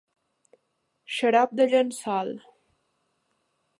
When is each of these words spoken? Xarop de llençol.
Xarop 1.17 1.53
de 1.59 1.67
llençol. 1.73 2.33